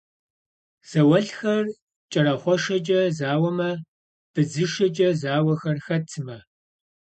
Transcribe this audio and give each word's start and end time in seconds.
Зауэлӏхэр 0.89 1.65
кӏэрахъуэшэкӏэ 2.11 2.99
зауэмэ, 3.17 3.71
быдзышэкӏэ 4.33 5.09
зауэхэр 5.21 5.77
хэт 5.85 6.03
сымэ? 6.11 6.37